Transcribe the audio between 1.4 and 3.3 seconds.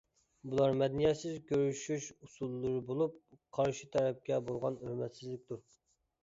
كۆرۈشۈش ئۇسۇللىرى بولۇپ،